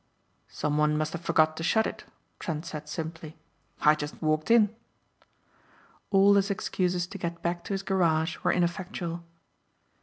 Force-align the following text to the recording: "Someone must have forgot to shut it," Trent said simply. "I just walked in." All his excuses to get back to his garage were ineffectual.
"Someone 0.47 0.97
must 0.97 1.13
have 1.13 1.21
forgot 1.23 1.55
to 1.57 1.61
shut 1.61 1.85
it," 1.85 2.05
Trent 2.39 2.65
said 2.65 2.89
simply. 2.89 3.37
"I 3.81 3.93
just 3.93 4.19
walked 4.19 4.49
in." 4.49 4.75
All 6.09 6.33
his 6.33 6.49
excuses 6.49 7.05
to 7.05 7.19
get 7.19 7.43
back 7.43 7.63
to 7.65 7.73
his 7.73 7.83
garage 7.83 8.39
were 8.39 8.51
ineffectual. 8.51 9.23